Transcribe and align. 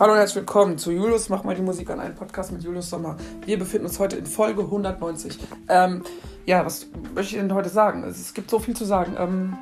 Hallo 0.00 0.12
und 0.12 0.18
herzlich 0.18 0.36
willkommen 0.36 0.78
zu 0.78 0.92
Julius 0.92 1.28
Mach 1.28 1.44
mal 1.44 1.54
die 1.54 1.60
Musik 1.60 1.90
an, 1.90 2.00
einem 2.00 2.14
Podcast 2.14 2.50
mit 2.52 2.62
Julius 2.62 2.88
Sommer. 2.88 3.18
Wir 3.44 3.58
befinden 3.58 3.84
uns 3.84 3.98
heute 3.98 4.16
in 4.16 4.24
Folge 4.24 4.62
190. 4.62 5.38
Ähm, 5.68 6.04
ja, 6.46 6.64
was 6.64 6.86
möchte 7.14 7.36
ich 7.36 7.42
denn 7.42 7.52
heute 7.52 7.68
sagen? 7.68 8.04
Es, 8.04 8.18
es 8.18 8.32
gibt 8.32 8.48
so 8.48 8.58
viel 8.58 8.74
zu 8.74 8.86
sagen. 8.86 9.14
Ähm, 9.18 9.58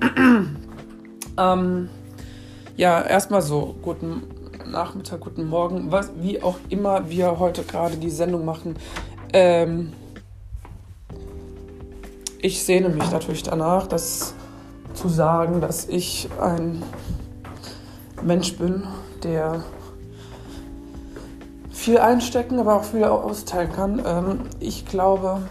ähm, 1.38 1.88
ja, 2.76 3.00
erstmal 3.00 3.42
so, 3.42 3.76
guten 3.80 4.24
Nachmittag, 4.68 5.20
guten 5.20 5.46
Morgen, 5.46 5.92
was, 5.92 6.10
wie 6.16 6.42
auch 6.42 6.58
immer 6.68 7.08
wir 7.08 7.38
heute 7.38 7.62
gerade 7.62 7.96
die 7.96 8.10
Sendung 8.10 8.44
machen. 8.44 8.74
Ähm, 9.32 9.92
ich 12.42 12.64
sehne 12.64 12.88
mich 12.88 13.08
natürlich 13.12 13.44
danach, 13.44 13.86
das 13.86 14.34
zu 14.94 15.08
sagen, 15.08 15.60
dass 15.60 15.86
ich 15.86 16.28
ein 16.40 16.82
Mensch 18.20 18.58
bin, 18.58 18.82
der 19.22 19.62
viel 21.86 21.98
einstecken, 21.98 22.58
aber 22.58 22.74
auch 22.74 22.82
viel 22.82 23.04
austeilen 23.04 23.72
kann. 23.72 24.02
Ähm, 24.04 24.40
ich 24.58 24.86
glaube, 24.86 25.48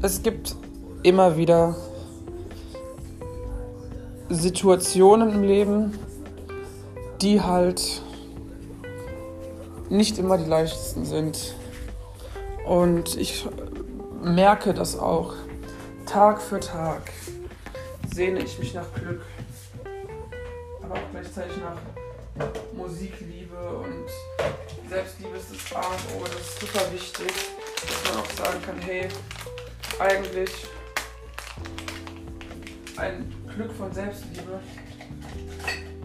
es 0.00 0.22
gibt 0.22 0.54
immer 1.02 1.36
wieder 1.36 1.74
Situationen 4.28 5.32
im 5.32 5.42
Leben, 5.42 5.98
die 7.20 7.42
halt 7.42 8.00
nicht 9.90 10.18
immer 10.18 10.38
die 10.38 10.48
leichtesten 10.48 11.04
sind. 11.04 11.56
Und 12.64 13.16
ich 13.16 13.44
merke 14.22 14.72
das 14.72 14.96
auch. 14.96 15.34
Tag 16.06 16.40
für 16.40 16.60
Tag 16.60 17.10
sehne 18.14 18.38
ich 18.38 18.56
mich 18.60 18.72
nach 18.74 18.94
Glück, 18.94 19.22
aber 20.80 20.94
auch 20.94 21.10
gleichzeitig 21.10 21.56
nach 21.56 21.97
Musikliebe 22.74 23.56
und 23.56 24.08
Selbstliebe 24.88 25.36
ist 25.36 25.46
das 25.52 25.76
A 25.76 25.80
und 25.80 26.20
O. 26.20 26.24
Das 26.24 26.40
ist 26.40 26.60
super 26.60 26.92
wichtig, 26.92 27.32
dass 27.80 28.14
man 28.14 28.22
auch 28.22 28.30
sagen 28.30 28.62
kann, 28.64 28.78
hey, 28.80 29.08
eigentlich 29.98 30.50
ein 32.96 33.32
Glück 33.54 33.72
von 33.72 33.92
Selbstliebe 33.92 34.60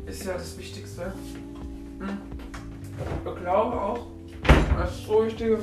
ist 0.06 0.26
ja 0.26 0.34
das 0.34 0.58
Wichtigste. 0.58 1.14
Hm. 2.00 2.18
Ich 3.26 3.42
glaube 3.42 3.82
auch, 3.82 4.08
dass 4.78 4.92
es 4.92 5.06
so 5.06 5.26
wichtige 5.26 5.60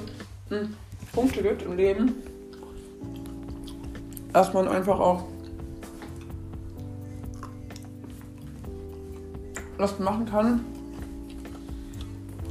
hm, 0.48 0.74
Punkte 1.12 1.42
gibt 1.42 1.62
im 1.62 1.76
Leben, 1.76 2.16
dass 4.32 4.52
man 4.52 4.68
einfach 4.68 4.98
auch 4.98 5.24
was 9.80 9.98
machen 9.98 10.26
kann, 10.26 10.64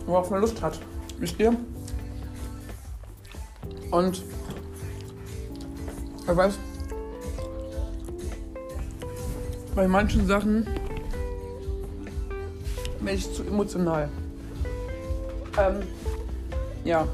worauf 0.06 0.30
man 0.30 0.42
Lust 0.42 0.62
hat. 0.62 0.80
Wisst 1.20 1.40
ihr? 1.40 1.56
Und 3.92 4.24
ich 6.22 6.36
weiß, 6.36 6.58
bei 9.76 9.88
manchen 9.88 10.28
Sachen 10.28 10.68
bin 13.00 13.16
ich 13.16 13.34
zu 13.34 13.44
emotional. 13.44 14.10
Ähm, 15.58 15.84
ja. 16.84 17.08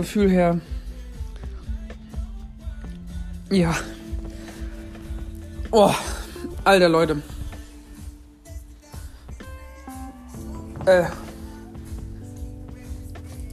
Gefühl 0.00 0.30
her. 0.30 0.60
Ja. 3.50 3.74
Oh, 5.70 5.92
alter 6.64 6.88
Leute. 6.88 7.22
Äh. 10.86 11.04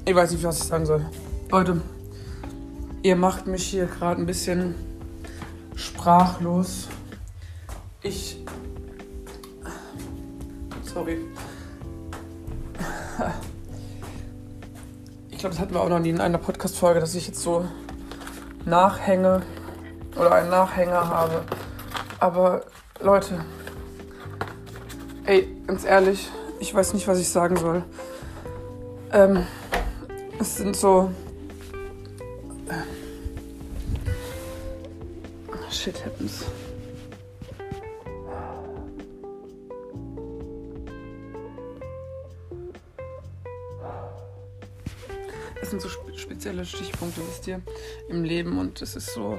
Ich 0.06 0.16
weiß 0.16 0.32
nicht, 0.32 0.44
was 0.44 0.60
ich 0.60 0.64
sagen 0.64 0.86
soll. 0.86 1.06
Leute, 1.52 1.82
ihr 3.04 3.16
macht 3.18 3.46
mich 3.46 3.66
hier 3.66 3.88
gerade 3.88 4.22
ein 4.22 4.26
bisschen 4.26 4.76
sprachlos. 5.76 6.88
Ich. 8.02 8.38
Sorry. 10.84 11.18
Ich 15.38 15.42
glaube, 15.42 15.54
das 15.54 15.62
hatten 15.62 15.76
wir 15.76 15.82
auch 15.82 15.90
noch 15.90 16.00
nie 16.00 16.10
in 16.10 16.20
einer 16.20 16.40
Podcast-Folge, 16.40 17.00
dass 17.00 17.14
ich 17.14 17.28
jetzt 17.28 17.44
so 17.44 17.64
nachhänge 18.66 19.44
oder 20.16 20.32
einen 20.32 20.50
Nachhänger 20.50 21.10
habe. 21.10 21.44
Aber 22.20 22.64
Leute, 23.02 23.46
ey, 25.26 25.48
ganz 25.68 25.86
ehrlich, 25.86 26.32
ich 26.60 26.74
weiß 26.74 26.96
nicht, 26.96 27.08
was 27.08 27.20
ich 27.20 27.30
sagen 27.30 27.56
soll. 27.56 27.84
Ähm, 29.14 29.46
es 30.40 30.56
sind 30.56 30.76
so. 30.76 31.12
Shit 35.70 36.04
happens. 36.04 36.46
Spezielle 46.58 46.66
Stichpunkte, 46.66 47.22
wisst 47.28 47.48
ihr, 47.48 47.62
im 48.10 48.24
Leben 48.24 48.58
und 48.58 48.82
es 48.82 48.96
ist 48.96 49.14
so. 49.14 49.38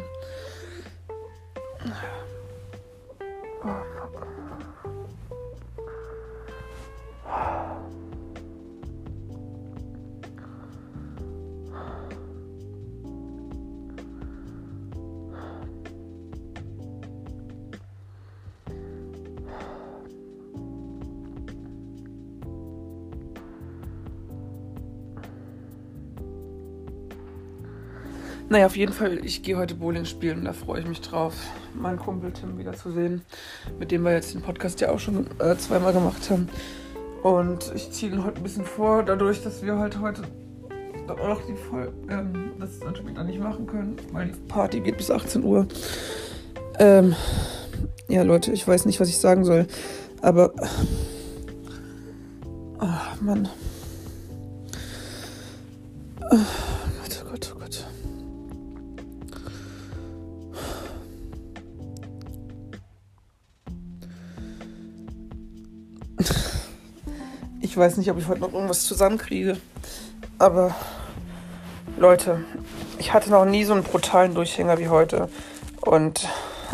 Naja, 28.51 28.65
auf 28.65 28.77
jeden 28.77 28.95
Fall, 28.95 29.23
ich 29.25 29.43
gehe 29.43 29.59
heute 29.59 29.75
Bowling 29.75 30.07
spielen 30.07 30.39
und 30.39 30.45
da 30.47 30.55
freue 30.55 30.81
ich 30.81 30.87
mich 30.87 31.03
drauf, 31.03 31.35
meinen 31.75 31.99
Kumpel 31.99 32.33
Tim 32.33 32.57
wiederzusehen, 32.57 33.21
mit 33.79 33.91
dem 33.91 34.05
wir 34.05 34.13
jetzt 34.13 34.33
den 34.33 34.41
Podcast 34.41 34.81
ja 34.81 34.91
auch 34.91 34.99
schon 34.99 35.27
äh, 35.39 35.55
zweimal 35.59 35.93
gemacht 35.93 36.31
haben. 36.31 36.49
Und 37.23 37.71
ich 37.75 37.91
ziehe 37.91 38.11
ihn 38.11 38.25
heute 38.25 38.39
ein 38.39 38.43
bisschen 38.43 38.65
vor, 38.65 39.03
dadurch, 39.03 39.43
dass 39.43 39.63
wir 39.63 39.77
halt 39.77 40.01
heute 40.01 40.23
auch 41.09 41.29
noch 41.29 41.43
die 41.47 41.57
Voll 41.57 41.93
ähm, 42.09 42.53
das 42.59 42.81
dann 42.81 42.97
später 42.97 43.23
nicht 43.23 43.39
machen 43.39 43.67
können, 43.67 43.97
weil 44.13 44.29
die 44.29 44.39
Party 44.49 44.81
geht 44.81 44.97
bis 44.97 45.11
18 45.11 45.45
Uhr. 45.45 45.67
Ähm, 46.79 47.15
ja, 48.09 48.23
Leute, 48.23 48.53
ich 48.53 48.67
weiß 48.67 48.87
nicht, 48.87 48.99
was 48.99 49.09
ich 49.11 49.19
sagen 49.19 49.45
soll, 49.45 49.67
aber. 50.23 50.55
Ach, 52.79 53.21
Mann. 53.21 53.49
Oh 56.31 56.68
weiß 67.79 67.97
nicht, 67.97 68.11
ob 68.11 68.19
ich 68.19 68.29
heute 68.29 68.41
noch 68.41 68.53
irgendwas 68.53 68.85
zusammenkriege. 68.85 69.57
Aber 70.39 70.75
Leute, 71.97 72.45
ich 72.99 73.13
hatte 73.13 73.31
noch 73.31 73.45
nie 73.45 73.65
so 73.65 73.73
einen 73.73 73.83
brutalen 73.83 74.35
Durchhänger 74.35 74.79
wie 74.79 74.89
heute. 74.89 75.29
Und 75.81 76.29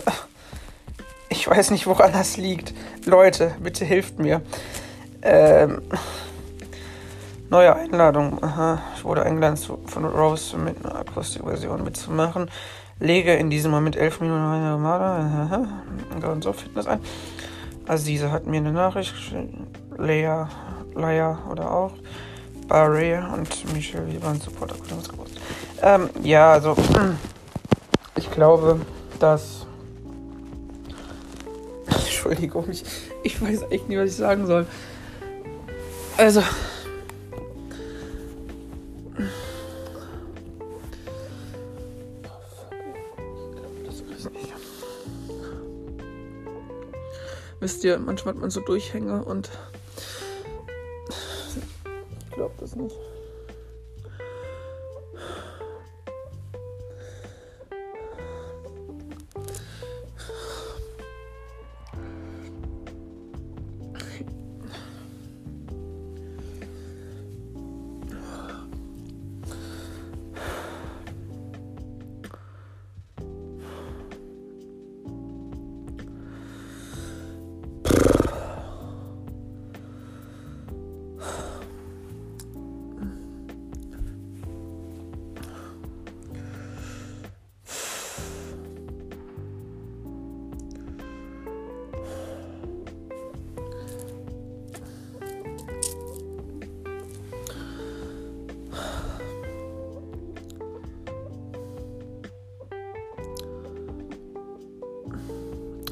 ich 1.29 1.49
weiß 1.49 1.71
nicht, 1.71 1.87
woran 1.87 2.13
das 2.13 2.37
liegt. 2.37 2.75
Leute, 3.05 3.55
bitte 3.61 3.85
hilft 3.85 4.19
mir. 4.19 4.43
Ähm, 5.23 5.83
neue 7.51 7.75
Einladung. 7.75 8.43
Aha. 8.43 8.83
Ich 8.97 9.05
wurde 9.05 9.23
eingeladen 9.23 9.57
von 9.57 10.05
Rose 10.05 10.57
mit 10.57 10.85
einer 10.85 10.97
Akustikversion 10.97 11.85
mitzumachen. 11.85 12.51
Lege 13.01 13.35
in 13.35 13.51
diesem 13.51 13.71
Moment 13.71 13.97
elf 13.97 14.21
Minuten 14.21 14.41
eine 14.41 14.79
und 16.31 16.45
so 16.45 16.53
Fitness 16.53 16.87
ein. 16.87 17.01
Azize 17.87 18.31
hat 18.31 18.47
mir 18.47 18.59
eine 18.59 18.73
Nachricht 18.73 19.13
geschrieben. 19.15 19.67
Lea, 19.99 20.47
Leia 20.95 21.39
oder 21.51 21.71
auch. 21.71 21.93
Barry 22.69 23.15
und 23.15 23.75
Michelle, 23.75 24.07
die 24.07 24.23
waren 24.23 24.41
Supporter. 24.41 24.77
Ähm, 25.83 26.09
ja, 26.23 26.53
also 26.53 26.75
ich 28.17 28.31
glaube, 28.31 28.81
dass. 29.19 29.67
Entschuldigung, 31.87 32.71
ich, 32.71 32.85
ich 33.23 33.41
weiß 33.41 33.65
echt 33.71 33.89
nicht, 33.89 33.99
was 33.99 34.11
ich 34.11 34.17
sagen 34.17 34.47
soll. 34.47 34.67
Also. 36.17 36.43
Wisst 47.61 47.83
ihr, 47.83 47.99
manchmal 47.99 48.35
hat 48.35 48.41
man 48.43 48.51
so 48.51 48.61
Durchhänge 48.61 49.25
und 49.25 49.51
ich 52.83 53.14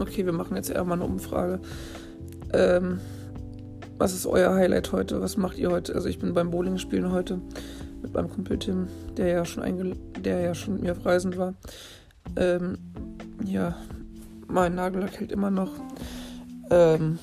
Okay, 0.02 0.26
wir 0.26 0.32
machen 0.32 0.56
jetzt 0.56 0.68
eher 0.68 0.82
mal 0.82 0.94
eine 0.94 1.04
Umfrage. 1.04 1.60
Ähm, 2.52 2.98
was 3.98 4.12
ist 4.12 4.26
euer 4.26 4.52
Highlight 4.52 4.90
heute? 4.90 5.20
Was 5.20 5.36
macht 5.36 5.58
ihr 5.58 5.70
heute? 5.70 5.94
Also 5.94 6.08
ich 6.08 6.18
bin 6.18 6.34
beim 6.34 6.50
Bowling 6.50 6.78
spielen 6.78 7.12
heute 7.12 7.40
mit 8.02 8.12
meinem 8.12 8.28
Kumpel 8.28 8.58
Tim, 8.58 8.88
der 9.16 9.28
ja 9.28 9.44
schon 9.44 9.62
einge 9.62 9.94
der 10.18 10.40
ja 10.40 10.56
schon 10.56 10.74
mit 10.74 10.82
mir 10.82 10.92
auf 10.92 11.06
Reisen 11.06 11.36
war. 11.36 11.54
Ähm, 12.34 12.78
ja, 13.44 13.76
mein 14.48 14.74
Nagellack 14.74 15.20
hält 15.20 15.30
immer 15.30 15.52
noch. 15.52 15.70
Ähm, 16.68 17.20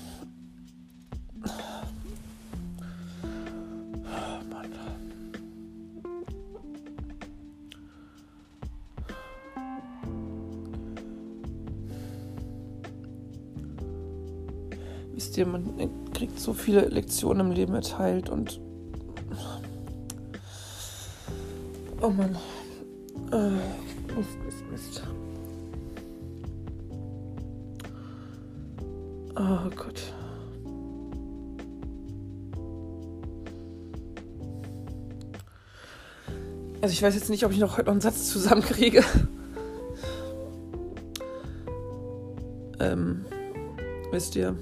ihr, 15.40 15.48
man 15.48 15.74
kriegt 16.14 16.40
so 16.40 16.54
viele 16.54 16.82
Lektionen 16.82 17.48
im 17.48 17.54
Leben 17.54 17.74
erteilt 17.74 18.30
und. 18.30 18.62
Oh 22.02 22.10
Mann. 22.10 22.38
Äh, 23.32 23.52
Mist, 24.16 24.38
Mist, 24.46 24.64
Mist. 24.72 25.04
Oh 29.36 29.70
Gott. 29.76 30.14
Also 36.82 36.94
ich 36.94 37.02
weiß 37.02 37.14
jetzt 37.16 37.30
nicht, 37.30 37.46
ob 37.46 37.52
ich 37.52 37.60
noch 37.60 37.78
heute 37.78 37.88
noch 37.88 37.92
einen 37.92 38.00
Satz 38.02 38.30
zusammenkriege. 38.30 39.04
ähm, 42.80 43.26
wisst 44.12 44.38
ihr. 44.38 44.56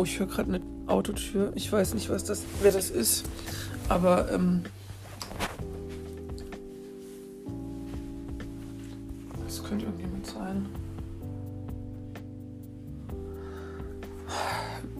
Oh, 0.00 0.04
ich 0.04 0.18
höre 0.18 0.28
gerade 0.28 0.54
eine 0.54 0.62
Autotür. 0.86 1.52
Ich 1.56 1.70
weiß 1.70 1.92
nicht, 1.92 2.08
was 2.08 2.24
das, 2.24 2.42
wer 2.62 2.72
das 2.72 2.88
ist. 2.88 3.26
Aber 3.90 4.32
ähm, 4.32 4.62
das 9.44 9.62
könnte 9.62 9.84
irgendjemand 9.84 10.26
sein. 10.26 10.66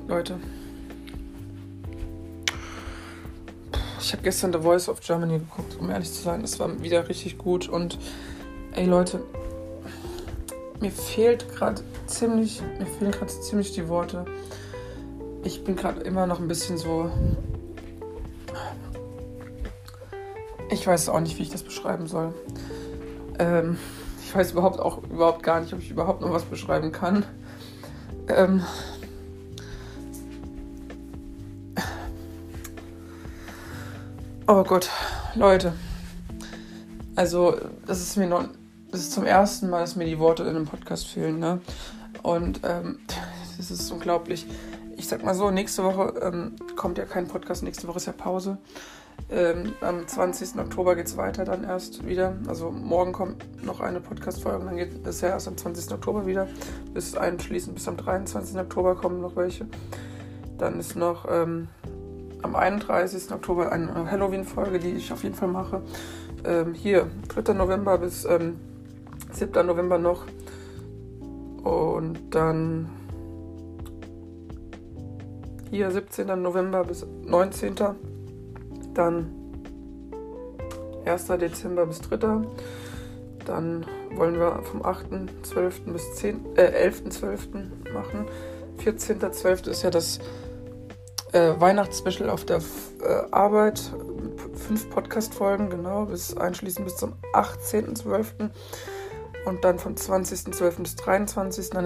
Leute. 0.07 0.39
Ich 4.01 4.13
habe 4.13 4.23
gestern 4.23 4.53
The 4.53 4.59
Voice 4.59 4.91
of 4.91 5.01
Germany 5.01 5.39
geguckt, 5.39 5.79
um 5.81 5.89
ehrlich 5.89 6.13
zu 6.13 6.21
sein. 6.21 6.43
Das 6.43 6.59
war 6.59 6.83
wieder 6.83 7.09
richtig 7.09 7.39
gut. 7.39 7.71
Und 7.71 7.99
ey 8.73 8.85
Leute, 8.85 9.23
mir 10.79 10.93
fehlt 10.93 11.49
gerade 11.55 11.81
ziemlich, 12.07 12.61
mir 12.79 12.85
fehlen 12.85 13.13
gerade 13.13 13.33
ziemlich 13.41 13.73
die 13.73 13.89
Worte 13.89 14.27
ich 15.43 15.65
bin 15.65 15.77
gerade 15.77 16.01
immer 16.01 16.27
noch 16.27 16.41
ein 16.41 16.49
bisschen 16.49 16.79
so. 16.79 17.11
Ich 20.71 20.87
weiß 20.87 21.09
auch 21.09 21.21
nicht, 21.21 21.39
wie 21.39 21.43
ich 21.43 21.51
das 21.51 21.63
beschreiben 21.63 22.07
soll. 22.07 22.35
Ähm, 23.39 23.79
ich 24.23 24.35
weiß 24.35 24.53
überhaupt 24.53 24.79
auch 24.79 25.03
überhaupt 25.05 25.43
gar 25.43 25.61
nicht, 25.61 25.73
ob 25.73 25.81
ich 25.81 25.91
überhaupt 25.91 26.21
noch 26.21 26.33
was 26.33 26.45
beschreiben 26.45 26.93
kann. 26.93 27.25
Ähm, 28.29 28.63
oh 34.47 34.63
Gott, 34.63 34.89
Leute. 35.35 35.73
Also, 37.17 37.57
das 37.87 38.01
ist 38.01 38.17
mir 38.17 38.29
noch. 38.29 38.45
Das 38.93 39.01
ist 39.01 39.13
zum 39.13 39.25
ersten 39.25 39.71
Mal, 39.71 39.81
dass 39.81 39.97
mir 39.97 40.05
die 40.07 40.19
Worte 40.19 40.43
in 40.43 40.51
einem 40.51 40.67
Podcast 40.67 41.07
fehlen, 41.07 41.39
ne? 41.39 41.61
Und 42.23 42.61
ähm, 42.65 42.99
das 43.57 43.71
ist 43.71 43.91
unglaublich 43.91 44.47
ich 45.01 45.09
sag 45.09 45.25
mal 45.25 45.35
so, 45.35 45.51
nächste 45.51 45.83
Woche 45.83 46.13
ähm, 46.21 46.57
kommt 46.77 46.99
ja 46.99 47.07
kein 47.07 47.27
Podcast, 47.27 47.63
nächste 47.63 47.89
Woche 47.89 47.97
ist 47.97 48.07
ja 48.07 48.13
Pause. 48.13 48.59
Ähm, 49.31 49.73
am 49.81 50.07
20. 50.07 50.59
Oktober 50.59 50.95
geht 50.95 51.07
es 51.07 51.17
weiter 51.17 51.47
dann 51.47 51.65
erst 51.65 52.07
wieder. 52.07 52.37
Also 52.47 52.71
morgen 52.71 53.13
kommt 53.13 53.65
noch 53.65 53.81
eine 53.81 54.01
Podcast-Folge 54.01 54.59
und 54.59 54.67
dann 54.67 54.77
geht 54.77 55.07
es 55.07 55.23
ja 55.23 55.31
erst 55.31 55.49
am 55.49 55.57
20. 55.57 55.91
Oktober 55.95 56.27
wieder. 56.27 56.49
Bis 56.93 57.17
einschließend 57.17 57.77
bis 57.77 57.89
am 57.89 57.97
23. 57.97 58.59
Oktober 58.59 58.95
kommen 58.95 59.23
noch 59.23 59.37
welche. 59.37 59.67
Dann 60.59 60.79
ist 60.79 60.97
noch 60.97 61.27
ähm, 61.31 61.69
am 62.43 62.55
31. 62.55 63.33
Oktober 63.33 63.73
eine 63.73 64.11
Halloween-Folge, 64.11 64.81
die 64.81 64.91
ich 64.91 65.15
auf 65.15 65.23
jeden 65.23 65.35
Fall 65.35 65.49
mache. 65.49 65.81
Ähm, 66.45 66.75
hier, 66.75 67.07
3. 67.29 67.55
November 67.55 67.97
bis 67.97 68.25
7. 68.25 68.59
Ähm, 69.41 69.67
November 69.67 69.97
noch. 69.97 70.27
Und 71.65 72.35
dann 72.35 73.00
hier 75.71 75.91
17. 75.91 76.27
November 76.41 76.85
bis 76.85 77.07
19. 77.25 77.75
Dann 78.95 79.35
1. 81.05 81.27
Dezember 81.27 81.87
bis 81.87 82.01
3. 82.01 82.19
Dann 83.47 83.87
wollen 84.15 84.39
wir 84.39 84.63
vom 84.63 84.83
8.12. 84.83 85.93
bis 85.93 86.15
10, 86.17 86.57
äh, 86.57 86.89
11.12. 86.89 87.93
machen. 87.93 88.27
14.12. 88.85 89.69
ist 89.69 89.83
ja 89.83 89.91
das 89.91 90.19
äh, 91.33 91.55
Weihnachtsspecial 91.59 92.31
auf 92.31 92.45
der 92.45 92.59
äh, 93.03 93.23
Arbeit. 93.31 93.81
Fünf 94.55 94.91
Podcast-Folgen, 94.91 95.71
genau, 95.71 96.07
bis 96.07 96.37
einschließend 96.37 96.85
bis 96.85 96.97
zum 96.97 97.15
18.12. 97.33 98.51
Und 99.47 99.65
dann 99.65 99.79
vom 99.79 99.95
20.12. 99.95 100.83
bis 100.83 100.97
23. 100.97 101.71
Dann 101.71 101.85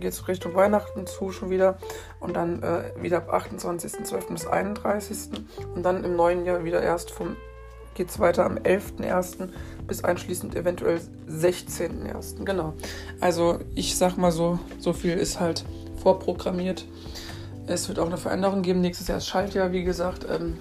geht 0.00 0.12
es 0.12 0.28
Richtung 0.28 0.54
Weihnachten 0.54 1.06
zu 1.06 1.30
schon 1.30 1.50
wieder. 1.50 1.78
Und 2.20 2.36
dann 2.36 2.62
äh, 2.62 2.92
wieder 3.00 3.18
ab 3.18 3.32
28.12. 3.32 4.32
bis 4.32 4.46
31. 4.46 5.30
Und 5.74 5.82
dann 5.82 6.04
im 6.04 6.16
neuen 6.16 6.44
Jahr 6.44 6.64
wieder 6.64 6.82
erst 6.82 7.10
vom 7.10 7.36
geht 7.96 8.10
es 8.10 8.20
weiter 8.20 8.44
am 8.44 8.58
11.01. 8.58 9.48
bis 9.86 10.04
einschließend 10.04 10.54
eventuell 10.54 11.00
16.01. 11.28 12.44
Genau. 12.44 12.74
Also 13.20 13.58
ich 13.74 13.96
sag 13.96 14.16
mal 14.18 14.30
so, 14.30 14.58
so 14.78 14.92
viel 14.92 15.14
ist 15.14 15.40
halt 15.40 15.64
vorprogrammiert. 16.02 16.84
Es 17.66 17.88
wird 17.88 17.98
auch 17.98 18.06
eine 18.06 18.18
Veränderung 18.18 18.62
geben. 18.62 18.80
Nächstes 18.80 19.08
Jahr 19.08 19.18
ist 19.18 19.26
Schaltjahr, 19.26 19.72
wie 19.72 19.82
gesagt. 19.82 20.26
Ähm, 20.30 20.58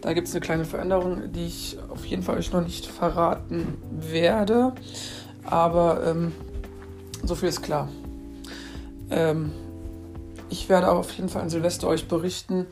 da 0.00 0.12
gibt 0.12 0.28
es 0.28 0.34
eine 0.34 0.40
kleine 0.40 0.64
Veränderung, 0.64 1.32
die 1.32 1.46
ich 1.46 1.78
auf 1.88 2.04
jeden 2.04 2.22
Fall 2.22 2.36
euch 2.36 2.52
noch 2.52 2.62
nicht 2.62 2.86
verraten 2.86 3.78
werde. 3.90 4.72
Aber 5.46 6.04
ähm, 6.06 6.32
so 7.24 7.34
viel 7.34 7.48
ist 7.48 7.62
klar. 7.62 7.88
Ähm, 9.10 9.52
ich 10.48 10.68
werde 10.68 10.90
auch 10.90 10.98
auf 10.98 11.12
jeden 11.12 11.28
Fall 11.28 11.42
an 11.42 11.50
Silvester 11.50 11.88
euch 11.88 12.08
berichten, 12.08 12.66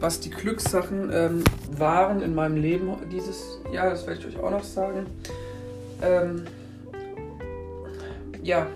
was 0.00 0.20
die 0.20 0.30
Glückssachen 0.30 1.10
ähm, 1.12 1.44
waren 1.70 2.20
in 2.22 2.34
meinem 2.34 2.56
Leben 2.56 2.96
dieses 3.10 3.58
Jahr. 3.72 3.90
Das 3.90 4.06
werde 4.06 4.20
ich 4.20 4.26
euch 4.26 4.42
auch 4.42 4.50
noch 4.50 4.64
sagen. 4.64 5.06
Ähm, 6.02 6.44
ja, 8.42 8.66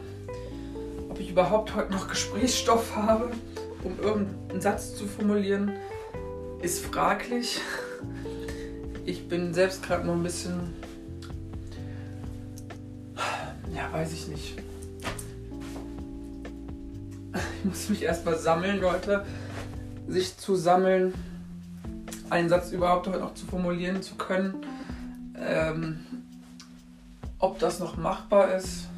ob 1.08 1.20
ich 1.20 1.30
überhaupt 1.30 1.74
heute 1.74 1.92
noch 1.92 2.08
Gesprächsstoff 2.10 2.96
habe, 2.96 3.30
um 3.84 3.98
irgendeinen 4.00 4.60
Satz 4.60 4.94
zu 4.96 5.06
formulieren, 5.06 5.72
ist 6.62 6.84
fraglich. 6.84 7.60
Ich 9.06 9.28
bin 9.28 9.54
selbst 9.54 9.82
gerade 9.82 10.06
noch 10.06 10.14
ein 10.14 10.22
bisschen, 10.22 10.74
weiß 13.92 14.12
ich 14.12 14.28
nicht. 14.28 14.58
Ich 17.58 17.64
muss 17.64 17.88
mich 17.90 18.02
erstmal 18.02 18.38
sammeln, 18.38 18.80
Leute 18.80 19.24
sich 20.08 20.36
zu 20.36 20.56
sammeln, 20.56 21.14
einen 22.30 22.48
Satz 22.48 22.72
überhaupt 22.72 23.06
heute 23.06 23.20
noch 23.20 23.34
zu 23.34 23.46
formulieren 23.46 24.02
zu 24.02 24.14
können. 24.14 24.54
Ähm, 25.36 26.00
ob 27.38 27.58
das 27.58 27.78
noch 27.80 27.96
machbar 27.96 28.54
ist, 28.54 28.88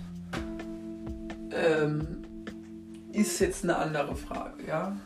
ähm, 1.53 2.23
ist 3.13 3.41
jetzt 3.41 3.65
eine 3.65 3.77
andere 3.77 4.17
Frage. 4.17 4.67
Ja? 4.67 4.97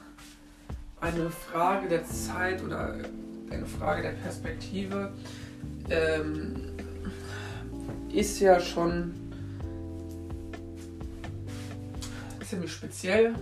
Eine 1.00 1.30
Frage 1.30 1.88
der 1.88 2.04
Zeit 2.04 2.62
oder 2.62 2.94
eine 3.50 3.66
Frage 3.66 4.02
der 4.02 4.12
Perspektive 4.12 5.12
ähm, 5.90 6.56
ist 8.12 8.40
ja 8.40 8.60
schon 8.60 9.25
ziemlich 12.48 12.72
speziell. 12.72 13.34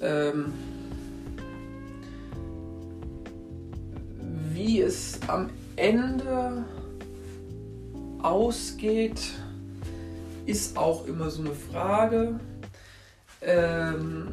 Ähm, 0.00 0.52
wie 4.52 4.80
es 4.80 5.18
am 5.26 5.50
Ende 5.76 6.64
ausgeht, 8.22 9.20
ist 10.46 10.76
auch 10.76 11.06
immer 11.06 11.30
so 11.30 11.42
eine 11.42 11.52
Frage. 11.52 12.40
Ähm, 13.42 14.28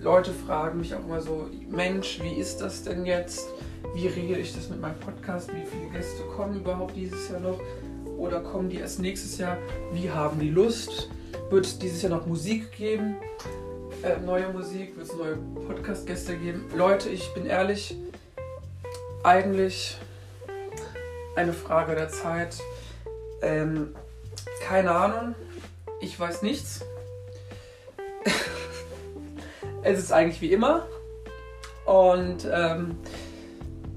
Leute 0.00 0.32
fragen 0.32 0.78
mich 0.78 0.94
auch 0.94 1.04
immer 1.04 1.20
so, 1.20 1.48
Mensch, 1.68 2.20
wie 2.22 2.34
ist 2.34 2.58
das 2.58 2.82
denn 2.84 3.06
jetzt? 3.06 3.46
Wie 3.94 4.06
regel 4.08 4.38
ich 4.38 4.54
das 4.54 4.68
mit 4.68 4.80
meinem 4.80 4.98
Podcast? 5.00 5.48
Wie 5.48 5.64
viele 5.64 5.90
Gäste 5.92 6.22
kommen 6.36 6.56
überhaupt 6.60 6.96
dieses 6.96 7.28
Jahr 7.28 7.40
noch? 7.40 7.60
Oder 8.18 8.40
kommen 8.40 8.68
die 8.68 8.76
erst 8.76 9.00
nächstes 9.00 9.38
Jahr? 9.38 9.58
Wie 9.92 10.10
haben 10.10 10.38
die 10.40 10.50
Lust? 10.50 11.10
Wird 11.48 11.64
es 11.64 11.78
dieses 11.78 12.02
Jahr 12.02 12.10
noch 12.10 12.26
Musik 12.26 12.72
geben? 12.72 13.16
Äh, 14.02 14.18
neue 14.18 14.48
Musik? 14.48 14.96
Wird 14.96 15.06
es 15.08 15.14
neue 15.14 15.36
Podcast-Gäste 15.68 16.36
geben? 16.36 16.68
Leute, 16.74 17.08
ich 17.08 17.32
bin 17.34 17.46
ehrlich, 17.46 17.96
eigentlich 19.22 19.96
eine 21.36 21.52
Frage 21.52 21.94
der 21.94 22.08
Zeit. 22.08 22.58
Ähm, 23.42 23.94
keine 24.66 24.90
Ahnung. 24.90 25.36
Ich 26.00 26.18
weiß 26.18 26.42
nichts. 26.42 26.84
es 29.82 30.00
ist 30.00 30.12
eigentlich 30.12 30.40
wie 30.40 30.52
immer. 30.52 30.84
Und 31.84 32.48
ähm, 32.52 32.96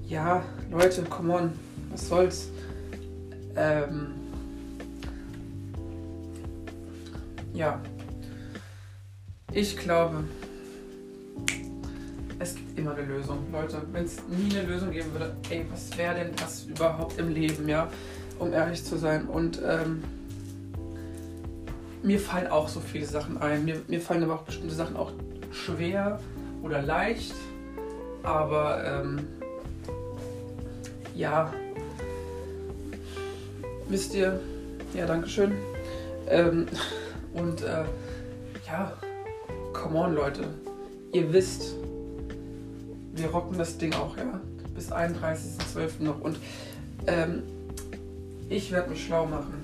ja, 0.06 0.44
Leute, 0.70 1.02
come 1.02 1.34
on. 1.34 1.58
Was 1.90 2.08
soll's? 2.08 2.48
Ähm, 3.56 4.29
ja. 7.52 7.80
Ich 9.52 9.76
glaube, 9.76 10.24
es 12.38 12.54
gibt 12.54 12.78
immer 12.78 12.94
eine 12.94 13.02
Lösung, 13.02 13.38
Leute. 13.52 13.82
Wenn 13.92 14.04
es 14.04 14.16
nie 14.28 14.56
eine 14.56 14.66
Lösung 14.66 14.90
geben 14.90 15.12
würde, 15.12 15.36
ey, 15.50 15.66
was 15.70 15.96
wäre 15.98 16.14
denn 16.14 16.34
das 16.36 16.64
überhaupt 16.64 17.18
im 17.18 17.28
Leben, 17.28 17.68
ja? 17.68 17.88
Um 18.38 18.52
ehrlich 18.52 18.84
zu 18.84 18.96
sein. 18.96 19.26
Und 19.26 19.60
ähm, 19.66 20.02
mir 22.02 22.18
fallen 22.18 22.46
auch 22.46 22.68
so 22.68 22.80
viele 22.80 23.06
Sachen 23.06 23.38
ein. 23.38 23.64
Mir, 23.64 23.82
mir 23.88 24.00
fallen 24.00 24.22
aber 24.22 24.36
auch 24.36 24.42
bestimmte 24.42 24.74
Sachen 24.74 24.96
auch 24.96 25.12
schwer 25.52 26.18
oder 26.62 26.80
leicht. 26.80 27.34
Aber 28.22 28.84
ähm, 28.84 29.26
ja, 31.14 31.52
wisst 33.88 34.14
ihr, 34.14 34.40
ja, 34.94 35.06
Dankeschön. 35.06 35.52
Ähm, 36.28 36.66
und 37.34 37.62
äh, 37.62 37.84
ja, 38.66 38.92
come 39.72 39.98
on, 39.98 40.14
Leute. 40.14 40.44
Ihr 41.12 41.32
wisst, 41.32 41.74
wir 43.14 43.28
rocken 43.30 43.58
das 43.58 43.78
Ding 43.78 43.94
auch, 43.94 44.16
ja. 44.16 44.40
Bis 44.74 44.92
31.12. 44.92 46.02
noch. 46.02 46.20
Und 46.20 46.38
ähm, 47.06 47.42
ich 48.48 48.70
werde 48.72 48.90
mich 48.90 49.04
schlau 49.04 49.26
machen. 49.26 49.54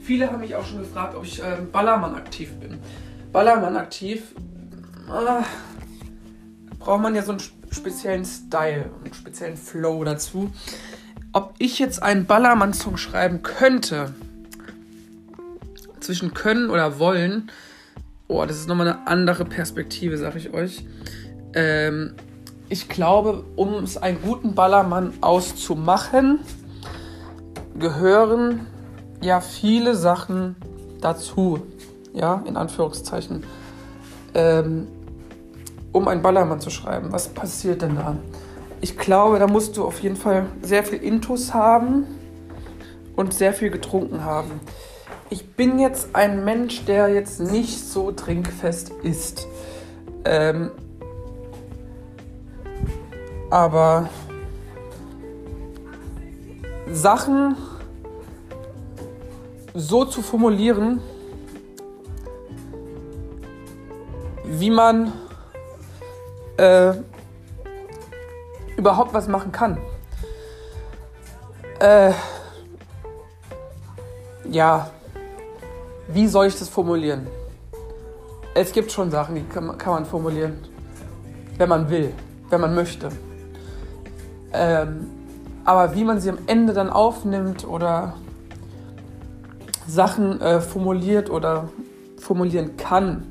Viele 0.00 0.30
haben 0.30 0.40
mich 0.40 0.54
auch 0.54 0.64
schon 0.64 0.78
gefragt, 0.78 1.14
ob 1.14 1.24
ich 1.24 1.40
ähm, 1.40 1.70
Ballermann 1.70 2.14
aktiv 2.14 2.52
bin. 2.54 2.78
Ballermann 3.32 3.76
aktiv, 3.76 4.34
äh, 5.08 5.42
braucht 6.78 7.02
man 7.02 7.14
ja 7.14 7.22
so 7.22 7.32
einen 7.32 7.42
speziellen 7.70 8.24
Style, 8.24 8.90
einen 9.04 9.14
speziellen 9.14 9.56
Flow 9.56 10.02
dazu. 10.04 10.50
Ob 11.32 11.54
ich 11.58 11.78
jetzt 11.78 12.02
einen 12.02 12.24
Ballermann-Song 12.24 12.96
schreiben 12.96 13.42
könnte, 13.42 14.14
zwischen 16.08 16.32
können 16.32 16.70
oder 16.70 16.98
wollen, 16.98 17.50
oh, 18.28 18.42
das 18.46 18.56
ist 18.56 18.66
nochmal 18.66 18.88
eine 18.88 19.06
andere 19.06 19.44
Perspektive, 19.44 20.16
sag 20.16 20.36
ich 20.36 20.54
euch. 20.54 20.86
Ähm, 21.52 22.14
ich 22.70 22.88
glaube, 22.88 23.44
um 23.56 23.84
es 23.84 23.98
einen 23.98 24.22
guten 24.22 24.54
Ballermann 24.54 25.12
auszumachen, 25.20 26.38
gehören 27.78 28.66
ja 29.20 29.42
viele 29.42 29.94
Sachen 29.94 30.56
dazu. 31.02 31.66
Ja, 32.14 32.42
in 32.46 32.56
Anführungszeichen. 32.56 33.44
Ähm, 34.32 34.86
um 35.92 36.08
einen 36.08 36.22
Ballermann 36.22 36.60
zu 36.60 36.70
schreiben. 36.70 37.12
Was 37.12 37.28
passiert 37.28 37.82
denn 37.82 37.96
da? 37.96 38.16
Ich 38.80 38.96
glaube, 38.96 39.38
da 39.38 39.46
musst 39.46 39.76
du 39.76 39.84
auf 39.84 40.00
jeden 40.00 40.16
Fall 40.16 40.46
sehr 40.62 40.84
viel 40.84 41.02
Intus 41.02 41.52
haben 41.52 42.06
und 43.14 43.34
sehr 43.34 43.52
viel 43.52 43.68
getrunken 43.68 44.24
haben. 44.24 44.60
Ich 45.30 45.46
bin 45.54 45.78
jetzt 45.78 46.14
ein 46.14 46.44
Mensch, 46.44 46.84
der 46.86 47.08
jetzt 47.08 47.40
nicht 47.40 47.78
so 47.78 48.12
trinkfest 48.12 48.90
ist. 49.02 49.46
Ähm, 50.24 50.70
aber 53.50 54.08
Sachen 56.90 57.56
so 59.74 60.04
zu 60.06 60.22
formulieren, 60.22 61.00
wie 64.44 64.70
man 64.70 65.12
äh, 66.56 66.94
überhaupt 68.76 69.12
was 69.12 69.28
machen 69.28 69.52
kann. 69.52 69.78
Äh, 71.80 72.12
ja, 74.50 74.90
wie 76.08 76.26
soll 76.26 76.46
ich 76.46 76.58
das 76.58 76.68
formulieren? 76.68 77.26
Es 78.54 78.72
gibt 78.72 78.90
schon 78.90 79.10
Sachen, 79.10 79.34
die 79.34 79.42
kann, 79.42 79.76
kann 79.78 79.92
man 79.92 80.06
formulieren, 80.06 80.58
wenn 81.58 81.68
man 81.68 81.88
will, 81.90 82.12
wenn 82.50 82.60
man 82.60 82.74
möchte. 82.74 83.10
Ähm, 84.52 85.06
aber 85.64 85.94
wie 85.94 86.04
man 86.04 86.20
sie 86.20 86.30
am 86.30 86.38
Ende 86.46 86.72
dann 86.72 86.88
aufnimmt 86.88 87.66
oder 87.68 88.14
Sachen 89.86 90.40
äh, 90.40 90.60
formuliert 90.60 91.30
oder 91.30 91.68
formulieren 92.18 92.76
kann, 92.76 93.24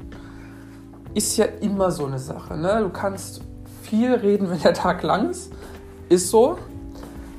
ist 1.14 1.36
ja 1.38 1.46
immer 1.46 1.92
so 1.92 2.06
eine 2.06 2.20
Sache. 2.20 2.56
Ne? 2.56 2.82
Du 2.82 2.90
kannst 2.90 3.42
viel 3.82 4.14
reden, 4.14 4.50
wenn 4.52 4.62
der 4.62 4.74
Tag 4.74 5.02
lang 5.02 5.32
ist. 5.32 5.52
Ist 6.10 6.30
so. 6.30 6.58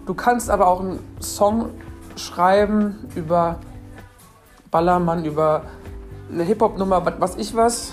Du 0.04 0.14
kannst 0.14 0.50
aber 0.50 0.66
auch 0.66 0.80
einen 0.80 0.98
Song 1.20 1.70
schreiben 2.16 2.96
über 3.14 3.60
Ballermann, 4.70 5.24
über 5.24 5.62
eine 6.30 6.42
Hip-Hop-Nummer, 6.42 7.04
was 7.18 7.36
ich 7.36 7.54
was. 7.54 7.92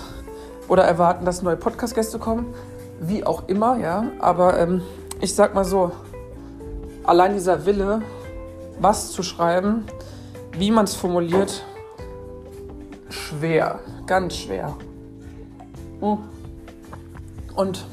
Oder 0.67 0.83
erwarten, 0.83 1.25
dass 1.25 1.41
neue 1.41 1.57
Podcast-Gäste 1.57 2.19
kommen. 2.19 2.53
Wie 2.99 3.25
auch 3.25 3.47
immer, 3.47 3.77
ja. 3.77 4.05
Aber 4.19 4.57
ähm, 4.59 4.81
ich 5.21 5.35
sag 5.35 5.53
mal 5.53 5.65
so, 5.65 5.91
allein 7.03 7.33
dieser 7.33 7.65
Wille, 7.65 8.01
was 8.79 9.11
zu 9.11 9.23
schreiben, 9.23 9.85
wie 10.53 10.71
man 10.71 10.85
es 10.85 10.95
formuliert, 10.95 11.63
schwer, 13.09 13.79
ganz 14.07 14.35
schwer. 14.35 14.75
Hm. 15.99 16.17
Und 17.55 17.85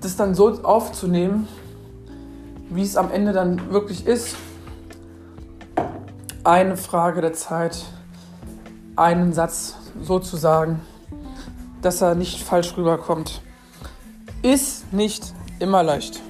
das 0.00 0.16
dann 0.16 0.34
so 0.34 0.62
aufzunehmen, 0.62 1.48
wie 2.70 2.82
es 2.82 2.96
am 2.96 3.10
Ende 3.10 3.32
dann 3.32 3.70
wirklich 3.70 4.06
ist, 4.06 4.36
eine 6.48 6.78
Frage 6.78 7.20
der 7.20 7.34
Zeit, 7.34 7.84
einen 8.96 9.34
Satz 9.34 9.76
so 10.00 10.18
zu 10.18 10.38
sagen, 10.38 10.80
dass 11.82 12.00
er 12.00 12.14
nicht 12.14 12.40
falsch 12.42 12.74
rüberkommt, 12.74 13.42
ist 14.40 14.90
nicht 14.90 15.34
immer 15.58 15.82
leicht. 15.82 16.22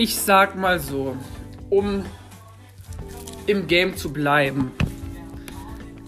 Ich 0.00 0.18
sag 0.18 0.56
mal 0.56 0.80
so, 0.80 1.14
um 1.68 2.06
im 3.46 3.66
Game 3.66 3.98
zu 3.98 4.10
bleiben. 4.10 4.72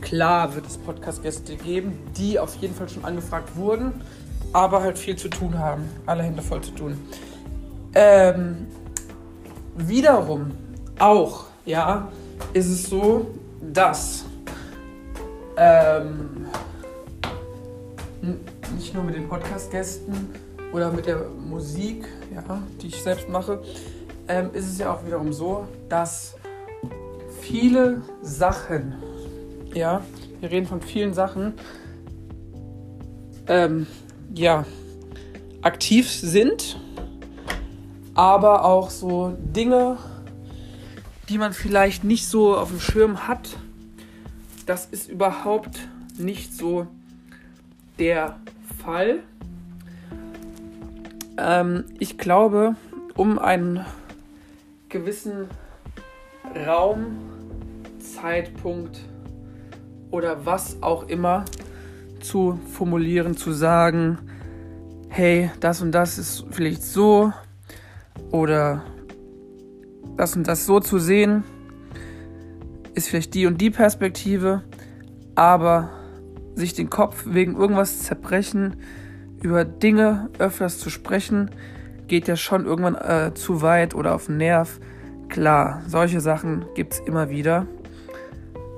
Klar 0.00 0.54
wird 0.54 0.66
es 0.66 0.78
Podcast-Gäste 0.78 1.56
geben, 1.56 1.98
die 2.16 2.38
auf 2.38 2.54
jeden 2.56 2.74
Fall 2.74 2.88
schon 2.88 3.04
angefragt 3.04 3.54
wurden, 3.54 4.00
aber 4.54 4.80
halt 4.80 4.96
viel 4.96 5.16
zu 5.16 5.28
tun 5.28 5.58
haben. 5.58 5.84
Alle 6.06 6.22
Hände 6.22 6.40
voll 6.40 6.62
zu 6.62 6.70
tun. 6.70 6.98
Ähm, 7.94 8.66
wiederum 9.76 10.52
auch, 10.98 11.44
ja, 11.66 12.10
ist 12.54 12.70
es 12.70 12.84
so, 12.84 13.26
dass 13.60 14.24
ähm, 15.58 16.46
nicht 18.74 18.94
nur 18.94 19.04
mit 19.04 19.16
den 19.16 19.28
Podcast-Gästen 19.28 20.30
oder 20.72 20.90
mit 20.90 21.06
der 21.06 21.28
Musik, 21.28 22.06
ja, 22.34 22.62
die 22.80 22.88
ich 22.88 23.02
selbst 23.02 23.28
mache, 23.28 23.62
ähm, 24.28 24.50
ist 24.52 24.66
es 24.68 24.78
ja 24.78 24.92
auch 24.92 25.04
wiederum 25.04 25.32
so, 25.32 25.66
dass 25.88 26.34
viele 27.40 28.02
Sachen, 28.22 28.94
ja, 29.74 30.02
wir 30.40 30.50
reden 30.50 30.66
von 30.66 30.80
vielen 30.80 31.14
Sachen, 31.14 31.54
ähm, 33.46 33.86
ja, 34.34 34.64
aktiv 35.62 36.10
sind, 36.10 36.78
aber 38.14 38.64
auch 38.64 38.90
so 38.90 39.36
Dinge, 39.38 39.98
die 41.28 41.38
man 41.38 41.52
vielleicht 41.52 42.04
nicht 42.04 42.26
so 42.26 42.56
auf 42.56 42.70
dem 42.70 42.80
Schirm 42.80 43.28
hat, 43.28 43.50
das 44.66 44.86
ist 44.86 45.08
überhaupt 45.08 45.78
nicht 46.18 46.54
so 46.54 46.86
der 47.98 48.38
Fall. 48.82 49.22
Ähm, 51.38 51.84
ich 51.98 52.18
glaube, 52.18 52.76
um 53.14 53.38
einen 53.38 53.84
gewissen 54.88 55.48
Raum, 56.66 57.18
Zeitpunkt 57.98 59.00
oder 60.10 60.44
was 60.44 60.82
auch 60.82 61.08
immer 61.08 61.44
zu 62.20 62.58
formulieren, 62.72 63.36
zu 63.36 63.52
sagen, 63.52 64.18
hey, 65.08 65.50
das 65.60 65.82
und 65.82 65.92
das 65.92 66.18
ist 66.18 66.44
vielleicht 66.50 66.82
so 66.82 67.32
oder 68.30 68.82
das 70.16 70.36
und 70.36 70.46
das 70.46 70.66
so 70.66 70.80
zu 70.80 70.98
sehen, 70.98 71.44
ist 72.94 73.08
vielleicht 73.08 73.34
die 73.34 73.46
und 73.46 73.60
die 73.60 73.70
Perspektive, 73.70 74.62
aber 75.34 75.90
sich 76.54 76.74
den 76.74 76.90
Kopf 76.90 77.24
wegen 77.26 77.56
irgendwas 77.56 78.00
zerbrechen, 78.00 78.76
über 79.42 79.64
Dinge 79.64 80.30
öfters 80.38 80.78
zu 80.78 80.90
sprechen, 80.90 81.50
geht 82.06 82.28
ja 82.28 82.36
schon 82.36 82.66
irgendwann 82.66 82.94
äh, 82.94 83.34
zu 83.34 83.62
weit 83.62 83.94
oder 83.94 84.14
auf 84.14 84.26
den 84.26 84.36
Nerv. 84.36 84.80
Klar, 85.28 85.82
solche 85.86 86.20
Sachen 86.20 86.64
gibt 86.74 86.94
es 86.94 87.00
immer 87.00 87.30
wieder. 87.30 87.66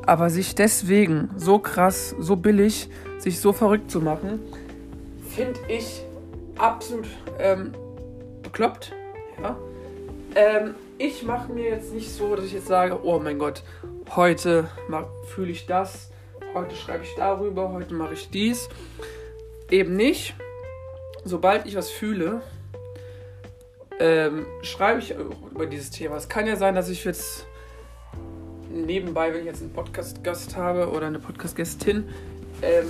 Aber 0.07 0.31
sich 0.31 0.55
deswegen 0.55 1.31
so 1.37 1.59
krass, 1.59 2.14
so 2.18 2.37
billig, 2.37 2.88
sich 3.18 3.40
so 3.40 3.53
verrückt 3.53 3.90
zu 3.90 4.00
machen, 4.00 4.38
finde 5.35 5.59
ich 5.68 6.03
absolut 6.59 7.07
ähm, 7.38 7.72
bekloppt. 8.42 8.92
Ja? 9.42 9.57
Ähm, 10.35 10.74
ich 10.98 11.24
mache 11.24 11.53
mir 11.53 11.70
jetzt 11.70 11.92
nicht 11.92 12.11
so, 12.11 12.37
dass 12.37 12.44
ich 12.44 12.53
jetzt 12.53 12.68
sage, 12.68 13.00
oh 13.03 13.18
mein 13.18 13.38
Gott, 13.38 13.62
heute 14.14 14.68
fühle 15.35 15.50
ich 15.50 15.66
das, 15.66 16.11
heute 16.55 16.77
schreibe 16.77 17.05
ich 17.05 17.14
darüber, 17.16 17.72
heute 17.72 17.94
mache 17.94 18.14
ich 18.14 18.31
dies. 18.31 18.68
Eben 19.70 19.96
nicht 19.96 20.37
sobald 21.24 21.66
ich 21.66 21.76
was 21.76 21.90
fühle, 21.90 22.42
ähm, 24.00 24.46
schreibe 24.62 25.00
ich 25.00 25.14
über 25.50 25.66
dieses 25.66 25.90
Thema. 25.90 26.16
Es 26.16 26.28
kann 26.28 26.46
ja 26.46 26.56
sein, 26.56 26.74
dass 26.74 26.88
ich 26.88 27.04
jetzt 27.04 27.46
nebenbei, 28.70 29.32
wenn 29.32 29.40
ich 29.40 29.46
jetzt 29.46 29.62
einen 29.62 29.72
Podcast-Gast 29.72 30.56
habe 30.56 30.90
oder 30.90 31.06
eine 31.06 31.18
Podcast-Gästin, 31.18 32.08
ähm, 32.62 32.87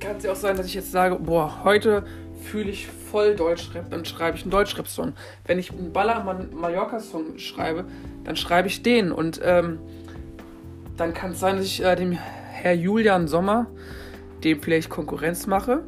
kann 0.00 0.16
es 0.16 0.24
ja 0.24 0.32
auch 0.32 0.36
sein, 0.36 0.56
dass 0.56 0.66
ich 0.66 0.74
jetzt 0.74 0.92
sage, 0.92 1.16
boah, 1.16 1.64
heute 1.64 2.04
fühle 2.42 2.70
ich 2.70 2.86
voll 2.86 3.34
Deutschrap, 3.34 3.90
dann 3.90 4.04
schreibe 4.04 4.36
ich 4.36 4.42
einen 4.42 4.50
Deutschrap-Song. 4.50 5.14
Wenn 5.46 5.58
ich 5.58 5.72
einen 5.72 5.92
Ballermann-Mallorca-Song 5.92 7.38
schreibe, 7.38 7.84
dann 8.24 8.36
schreibe 8.36 8.68
ich 8.68 8.82
den. 8.82 9.12
Und 9.12 9.40
ähm, 9.42 9.78
dann 10.96 11.14
kann 11.14 11.32
es 11.32 11.40
sein, 11.40 11.56
dass 11.56 11.66
ich 11.66 11.82
äh, 11.82 11.94
dem 11.96 12.12
Herr 12.12 12.74
Julian 12.74 13.28
Sommer, 13.28 13.66
dem 14.44 14.60
vielleicht 14.60 14.90
Konkurrenz 14.90 15.46
mache, 15.46 15.82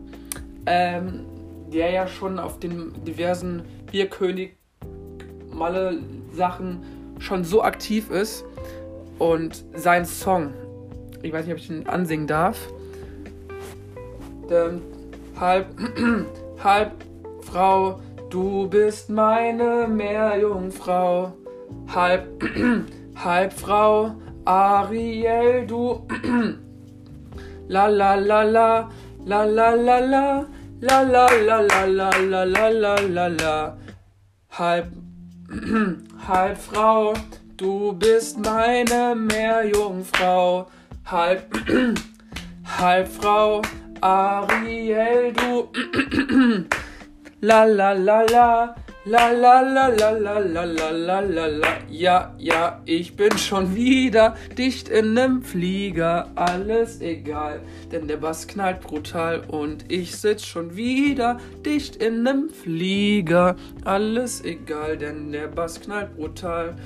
ähm, 0.67 1.25
der 1.73 1.91
ja 1.91 2.07
schon 2.07 2.39
auf 2.39 2.59
den 2.59 2.93
diversen 3.05 3.63
Bierkönig 3.91 4.53
Malle 5.53 5.99
Sachen 6.33 6.83
schon 7.19 7.45
so 7.45 7.63
aktiv 7.63 8.11
ist 8.11 8.45
und 9.19 9.65
sein 9.75 10.05
Song, 10.05 10.53
ich 11.23 11.33
weiß 11.33 11.45
nicht, 11.45 11.53
ob 11.53 11.59
ich 11.59 11.71
ihn 11.71 11.87
ansingen 11.87 12.27
darf, 12.27 12.57
ähm, 14.51 14.81
halb, 15.39 15.67
halb 16.63 16.93
Frau, 17.43 18.01
du 18.31 18.69
bist 18.69 19.11
meine 19.11 19.89
Meerjungfrau, 19.89 21.33
halb, 21.93 22.29
halb 23.17 23.53
Frau, 23.53 24.13
Ariel, 24.45 25.67
du, 25.67 26.07
la 27.69 27.87
la 27.87 28.15
la 28.15 28.43
la, 28.43 28.91
la 29.25 29.45
la 29.45 29.71
la 29.75 29.99
la, 29.99 30.47
La 30.81 31.03
la 31.03 31.27
la 31.27 31.61
la 31.61 31.85
la 31.87 32.11
la 32.11 32.45
la 32.45 32.69
la 32.69 32.95
la 33.01 33.27
la. 33.27 33.77
Halb, 34.49 34.93
halb 36.29 36.57
Frau, 36.57 37.15
du 37.57 37.93
bist 37.95 38.39
meine 38.39 39.17
Meerjungfrau. 39.17 40.69
Halb, 41.05 41.43
halb 42.79 43.09
Frau, 43.09 43.61
Ariel, 44.01 45.33
du. 45.33 45.69
La 47.41 47.65
la 47.65 47.93
la 47.93 48.23
la. 48.23 48.75
La 49.11 49.31
la 49.31 49.63
la 49.63 49.87
la 49.89 50.11
la 50.11 50.39
la 50.39 50.65
la 50.65 50.91
la 50.91 51.21
la 51.21 51.47
la. 51.47 51.69
Ja, 51.89 52.35
ja, 52.37 52.83
ich 52.85 53.17
bin 53.17 53.39
schon 53.39 53.75
wieder 53.75 54.35
dicht 54.59 54.91
in 54.91 55.15
nem 55.15 55.43
Flieger. 55.43 56.31
Alles 56.35 57.01
egal, 57.01 57.63
denn 57.91 58.07
der 58.07 58.19
Bass 58.19 58.47
knallt 58.47 58.83
brutal 58.83 59.45
und 59.49 59.91
ich 59.91 60.15
sitz 60.15 60.45
schon 60.45 60.77
wieder 60.77 61.39
dicht 61.65 61.97
in 61.97 62.23
nem 62.23 62.51
Flieger. 62.51 63.57
Alles 63.83 64.45
egal, 64.45 64.99
denn 64.99 65.33
der 65.33 65.49
Bass 65.49 65.81
knallt 65.81 66.15
brutal 66.15 66.77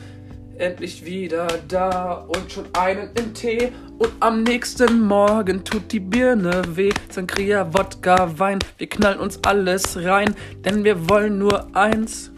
endlich 0.63 1.05
wieder 1.05 1.47
da. 1.69 2.25
Und 2.29 2.51
schon 2.51 2.67
einen 2.75 3.11
im 3.15 3.35
Tee. 3.35 3.73
Und 3.99 4.13
am 4.21 4.43
nächsten 4.43 5.01
Morgen 5.03 5.65
tut 5.65 5.93
die 5.93 6.01
Birne 6.01 6.63
weh. 6.77 6.91
Sangria, 7.11 7.73
Wodka, 7.75 8.39
Wein, 8.39 8.59
wir 8.79 8.89
knallen 8.89 9.19
uns 9.21 9.39
alles 9.45 9.97
rein, 9.97 10.35
denn 10.65 10.85
wir 10.85 11.09
wollen 11.09 11.39
nur 11.39 11.77
eins, 11.77 12.32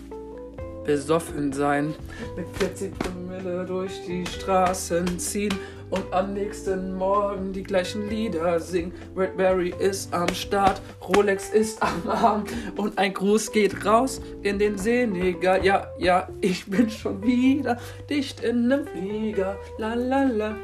besoffen 0.85 1.53
sein. 1.53 1.95
Mit 2.37 2.47
40 2.59 2.99
Promille 2.99 3.65
durch 3.65 4.05
die 4.07 4.27
Straßen 4.27 5.19
ziehen 5.19 5.55
und 5.91 6.13
am 6.13 6.35
nächsten 6.35 6.95
Morgen 6.95 7.53
die 7.53 7.63
gleichen 7.63 8.09
Lieder 8.09 8.59
singen. 8.61 8.93
Redberry 9.17 9.75
ist 9.79 10.13
am 10.13 10.29
Start, 10.35 10.81
Rolex 11.01 11.51
ist 11.51 11.83
am 11.83 12.09
Arm 12.09 12.45
und 12.77 12.99
ein 12.99 13.15
Gruß 13.15 13.53
geht 13.53 13.85
raus 13.85 14.21
in 14.43 14.59
den 14.59 14.79
Senegal. 14.79 15.65
Ja, 15.65 15.89
ja, 15.99 16.29
ich 16.41 16.67
bin 16.67 16.91
schon 16.91 17.23
wieder 17.23 17.79
dicht 18.09 18.41
in 18.41 18.69
nem 18.69 18.87
Flieger. 18.87 19.57
La 19.79 19.95
la 19.95 20.25
la. 20.25 20.57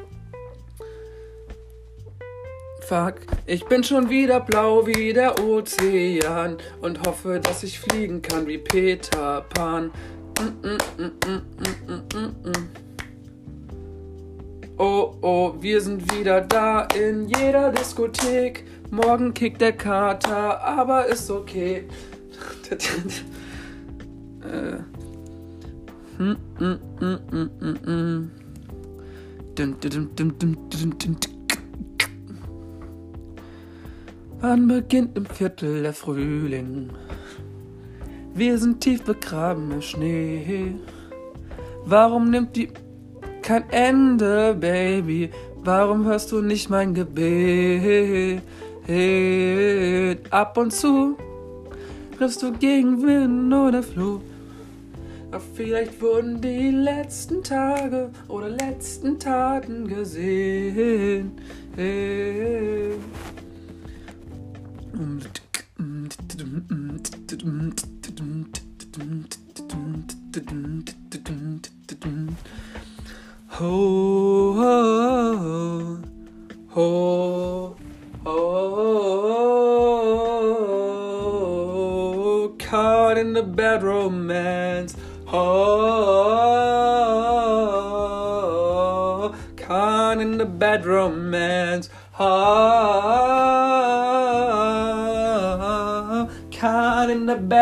Fuck, 2.90 3.20
ich 3.46 3.64
bin 3.66 3.84
schon 3.84 4.10
wieder 4.10 4.40
blau 4.40 4.84
wie 4.84 5.12
der 5.12 5.40
Ozean 5.40 6.56
und 6.80 7.06
hoffe, 7.06 7.38
dass 7.38 7.62
ich 7.62 7.78
fliegen 7.78 8.20
kann 8.20 8.48
wie 8.48 8.58
Peter 8.58 9.42
Pan. 9.42 9.92
Oh, 14.76 15.14
oh, 15.20 15.54
wir 15.60 15.80
sind 15.80 16.12
wieder 16.12 16.40
da 16.40 16.88
in 16.96 17.28
jeder 17.28 17.70
Diskothek. 17.70 18.64
Morgen 18.90 19.34
kickt 19.34 19.60
der 19.60 19.74
Kater, 19.74 20.60
aber 20.60 21.06
ist 21.06 21.30
okay. 21.30 21.84
Wann 34.42 34.68
beginnt 34.68 35.18
im 35.18 35.26
Viertel 35.26 35.82
der 35.82 35.92
Frühling? 35.92 36.90
Wir 38.34 38.56
sind 38.56 38.80
tief 38.80 39.02
begraben 39.02 39.70
im 39.70 39.82
Schnee. 39.82 40.76
Warum 41.84 42.30
nimmt 42.30 42.56
die 42.56 42.68
kein 43.42 43.68
Ende, 43.70 44.54
Baby. 44.54 45.30
Warum 45.62 46.06
hörst 46.06 46.32
du 46.32 46.40
nicht 46.40 46.70
mein 46.70 46.94
Gebet? 46.94 48.40
Ab 50.30 50.56
und 50.56 50.72
zu 50.72 51.16
triffst 52.16 52.42
du 52.42 52.52
gegen 52.52 53.02
Wind 53.02 53.52
oder 53.52 53.82
Flug. 53.82 54.22
Doch 55.32 55.42
vielleicht 55.54 56.00
wurden 56.00 56.40
die 56.40 56.70
letzten 56.70 57.42
Tage 57.42 58.10
oder 58.28 58.48
letzten 58.48 59.18
Taten 59.18 59.86
gesehen. 59.86 61.32
Ho, 65.00 65.06
ho, 74.52 76.02
ho, 76.68 77.76
ho, 78.24 78.48
caught 82.58 83.16
in 83.16 83.32
the 83.32 83.42
bad 83.42 83.82
romance. 83.82 84.94
Ho, 85.24 85.40
caught 89.56 90.18
in 90.20 90.36
the 90.36 90.44
bad 90.44 90.84
romance. 90.84 91.88
Ho, 92.12 92.59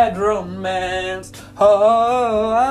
bad 0.09 0.19
romance. 0.19 1.33
Oh, 1.59 2.51
I 2.51 2.68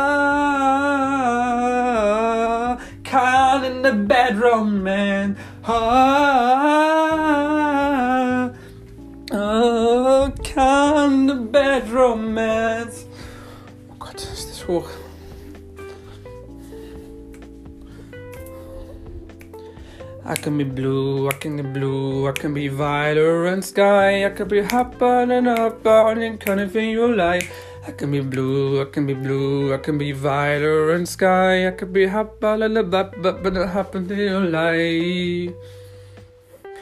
can 20.48 20.58
be 20.58 20.64
blue, 20.64 21.28
I 21.28 21.34
can 21.34 21.58
be 21.58 21.64
blue, 21.64 22.26
I 22.30 22.32
can 22.32 22.54
be 22.54 22.70
violent 22.70 23.66
sky, 23.66 24.26
I 24.26 24.30
can 24.30 24.48
be 24.48 24.62
hopping 24.62 25.30
and 25.32 25.46
up 25.50 25.86
on 25.86 26.20
and 26.20 26.40
kind 26.40 26.62
of 26.62 26.72
thing 26.72 26.92
you 26.92 27.14
like. 27.14 27.52
I 27.86 27.92
can 27.92 28.12
be 28.12 28.22
blue, 28.22 28.82
I 28.82 28.86
can 28.86 29.06
be 29.06 29.14
blue, 29.14 29.74
I 29.74 29.78
can 29.78 29.98
be 29.98 30.14
violent 30.14 31.10
sky, 31.10 31.68
I 31.68 31.72
can 31.72 31.92
be 31.92 32.08
hopping 32.08 32.62
and 32.62 32.78
up, 32.78 33.14
but 33.22 33.58
it 33.58 33.68
happened 33.68 34.08
to 34.08 34.16
you 34.16 34.40
like. 34.40 35.54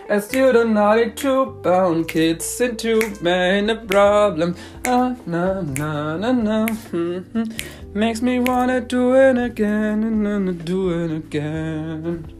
As 0.10 0.32
you 0.32 0.54
the 0.54 0.64
naughty 0.64 1.10
two 1.10 1.60
bound 1.64 2.08
kids 2.08 2.62
into 2.62 3.02
man 3.22 3.72
a 3.72 3.78
problem. 3.78 4.56
Ah, 4.86 5.16
na, 5.26 5.62
na, 5.62 6.18
na, 6.18 6.32
na. 6.32 6.68
hmm 6.68 7.44
Makes 7.96 8.22
me 8.22 8.40
wanna 8.40 8.80
do 8.82 9.16
it 9.16 9.40
again 9.40 10.04
and 10.04 10.24
then 10.24 10.58
do 10.60 10.82
it 11.04 11.12
again. 11.12 12.35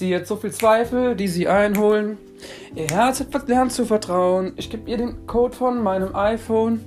Sie 0.00 0.16
hat 0.16 0.26
so 0.26 0.36
viel 0.36 0.50
Zweifel, 0.50 1.14
die 1.14 1.28
sie 1.28 1.46
einholen. 1.46 2.16
Ihr 2.74 2.86
Herz 2.86 3.20
hat 3.20 3.32
verlernt 3.32 3.70
zu 3.70 3.84
vertrauen. 3.84 4.54
Ich 4.56 4.70
gebe 4.70 4.90
ihr 4.90 4.96
den 4.96 5.26
Code 5.26 5.54
von 5.54 5.82
meinem 5.82 6.16
iPhone. 6.16 6.82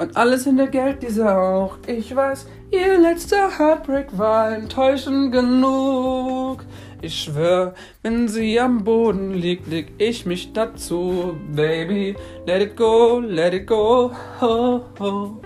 Und 0.00 0.16
alles 0.16 0.46
in 0.46 0.56
der 0.56 0.68
Geld, 0.68 1.02
diese 1.02 1.36
auch. 1.36 1.76
Ich 1.86 2.16
weiß, 2.16 2.46
ihr 2.70 2.98
letzter 2.98 3.58
Heartbreak 3.58 4.16
war 4.16 4.56
enttäuschend 4.56 5.32
genug. 5.32 6.64
Ich 7.02 7.24
schwör, 7.24 7.74
wenn 8.00 8.26
sie 8.26 8.58
am 8.58 8.84
Boden 8.84 9.34
liegt, 9.34 9.66
leg 9.68 9.92
ich 9.98 10.24
mich 10.24 10.54
dazu. 10.54 11.36
Baby, 11.54 12.16
let 12.46 12.62
it 12.62 12.74
go, 12.74 13.20
let 13.20 13.52
it 13.52 13.66
go. 13.66 14.12
Ho, 14.40 14.80
ho. 14.98 15.42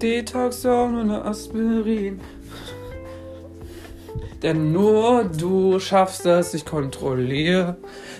Detox 0.00 0.64
ohne 0.64 1.24
Aspirin. 1.24 2.20
Denn 4.42 4.72
nur 4.72 5.24
du 5.24 5.78
schaffst 5.78 6.26
es, 6.26 6.52
ich 6.54 6.64
kontrolliere 6.64 7.76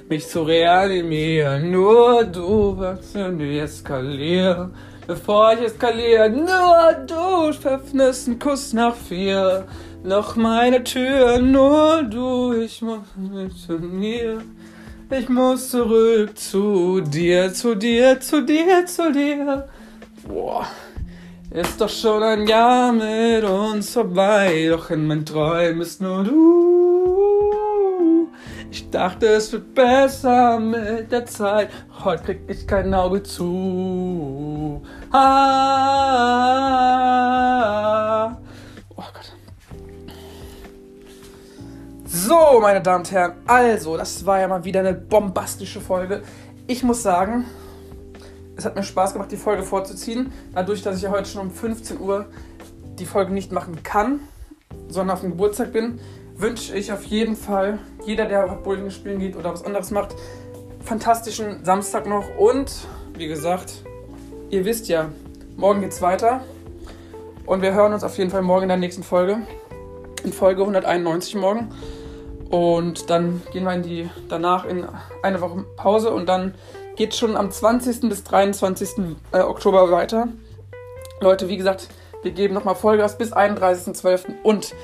mich 0.08 0.28
zu 0.28 0.42
reanimieren. 0.42 1.72
Nur 1.72 2.24
du 2.24 2.78
wirst 2.78 3.16
nie 3.16 3.58
eskalieren. 3.58 4.72
Bevor 5.06 5.54
ich 5.54 5.62
eskaliere, 5.62 6.30
nur 6.30 6.92
du 7.06 7.68
öffnest 7.68 8.28
einen 8.28 8.38
Kuss 8.38 8.72
nach 8.72 8.94
vier. 8.94 9.66
Noch 10.04 10.36
meine 10.36 10.84
Tür, 10.84 11.38
nur 11.38 12.04
du, 12.04 12.52
ich 12.52 12.82
muss 12.82 13.00
mit 13.16 13.52
zu 13.56 13.72
mir. 13.72 14.42
Ich 15.10 15.28
muss 15.28 15.70
zurück 15.70 16.38
zu 16.38 17.00
dir, 17.00 17.52
zu 17.52 17.74
dir, 17.74 18.20
zu 18.20 18.42
dir, 18.42 18.86
zu 18.86 19.12
dir. 19.12 19.68
Boah. 20.26 20.66
Ist 21.54 21.80
doch 21.82 21.90
schon 21.90 22.22
ein 22.22 22.46
Jahr 22.46 22.92
mit 22.92 23.44
uns 23.44 23.92
vorbei, 23.92 24.68
doch 24.70 24.88
in 24.88 25.06
meinen 25.06 25.26
Träumen 25.26 25.82
ist 25.82 26.00
nur 26.00 26.24
du. 26.24 28.30
Ich 28.70 28.88
dachte, 28.88 29.26
es 29.26 29.52
wird 29.52 29.74
besser 29.74 30.58
mit 30.58 31.12
der 31.12 31.26
Zeit, 31.26 31.68
heute 32.02 32.22
krieg 32.22 32.40
ich 32.48 32.66
kein 32.66 32.94
Auge 32.94 33.22
zu. 33.22 34.80
Ah. 35.10 35.18
Oh 38.96 39.04
Gott. 39.12 39.34
So, 42.06 42.60
meine 42.62 42.80
Damen 42.80 43.00
und 43.00 43.12
Herren, 43.12 43.34
also, 43.46 43.98
das 43.98 44.24
war 44.24 44.40
ja 44.40 44.48
mal 44.48 44.64
wieder 44.64 44.80
eine 44.80 44.94
bombastische 44.94 45.82
Folge. 45.82 46.22
Ich 46.66 46.82
muss 46.82 47.02
sagen, 47.02 47.44
es 48.56 48.64
hat 48.64 48.76
mir 48.76 48.82
Spaß 48.82 49.14
gemacht, 49.14 49.32
die 49.32 49.36
Folge 49.36 49.62
vorzuziehen. 49.62 50.32
Dadurch, 50.54 50.82
dass 50.82 50.96
ich 50.96 51.02
ja 51.02 51.10
heute 51.10 51.28
schon 51.28 51.42
um 51.42 51.50
15 51.50 52.00
Uhr 52.00 52.26
die 52.98 53.06
Folge 53.06 53.32
nicht 53.32 53.52
machen 53.52 53.82
kann, 53.82 54.20
sondern 54.88 55.14
auf 55.14 55.22
dem 55.22 55.30
Geburtstag 55.30 55.72
bin, 55.72 56.00
wünsche 56.36 56.76
ich 56.76 56.92
auf 56.92 57.04
jeden 57.04 57.36
Fall, 57.36 57.78
jeder, 58.04 58.26
der 58.26 58.46
Bowling 58.48 58.90
spielen 58.90 59.18
geht 59.18 59.36
oder 59.36 59.52
was 59.52 59.64
anderes 59.64 59.90
macht, 59.90 60.14
fantastischen 60.84 61.64
Samstag 61.64 62.06
noch 62.06 62.36
und, 62.36 62.72
wie 63.16 63.28
gesagt, 63.28 63.82
ihr 64.50 64.64
wisst 64.64 64.88
ja, 64.88 65.10
morgen 65.56 65.80
geht's 65.80 66.02
weiter. 66.02 66.42
Und 67.46 67.62
wir 67.62 67.74
hören 67.74 67.92
uns 67.92 68.04
auf 68.04 68.16
jeden 68.18 68.30
Fall 68.30 68.42
morgen 68.42 68.64
in 68.64 68.68
der 68.68 68.76
nächsten 68.76 69.02
Folge. 69.02 69.38
In 70.24 70.32
Folge 70.32 70.62
191 70.62 71.34
morgen. 71.34 71.70
Und 72.50 73.10
dann 73.10 73.42
gehen 73.52 73.64
wir 73.64 73.72
in 73.74 73.82
die, 73.82 74.10
danach 74.28 74.64
in 74.64 74.86
eine 75.22 75.40
Woche 75.40 75.64
Pause 75.76 76.12
und 76.12 76.28
dann 76.28 76.54
geht 76.96 77.14
schon 77.14 77.36
am 77.36 77.50
20. 77.50 78.08
bis 78.08 78.24
23. 78.24 79.16
Äh, 79.32 79.40
Oktober 79.40 79.90
weiter. 79.90 80.28
Leute, 81.20 81.48
wie 81.48 81.56
gesagt, 81.56 81.88
wir 82.22 82.32
geben 82.32 82.54
nochmal 82.54 82.74
Vollgas 82.74 83.18
bis 83.18 83.32
31.12. 83.32 84.42
und 84.42 84.74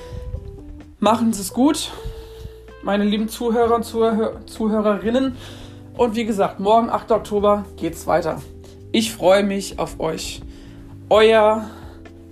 machen 0.98 1.30
es 1.30 1.52
gut, 1.52 1.90
meine 2.82 3.04
lieben 3.04 3.28
Zuhörer 3.28 3.76
und 3.76 3.84
Zuhör 3.84 4.46
Zuhörerinnen. 4.46 5.36
Und 5.96 6.14
wie 6.14 6.24
gesagt, 6.24 6.60
morgen, 6.60 6.90
8. 6.90 7.10
Oktober, 7.10 7.64
geht's 7.76 8.06
weiter. 8.06 8.40
Ich 8.92 9.12
freue 9.12 9.42
mich 9.42 9.78
auf 9.78 9.98
euch. 10.00 10.40
Euer 11.10 11.68